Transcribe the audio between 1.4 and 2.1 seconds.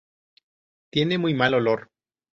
olor.